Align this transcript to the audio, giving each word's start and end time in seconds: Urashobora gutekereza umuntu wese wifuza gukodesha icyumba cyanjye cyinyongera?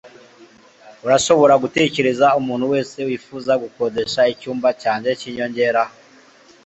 Urashobora 1.05 1.53
gutekereza 1.63 2.27
umuntu 2.39 2.65
wese 2.73 2.97
wifuza 3.07 3.53
gukodesha 3.63 4.21
icyumba 4.33 4.69
cyanjye 4.81 5.09
cyinyongera? 5.19 5.81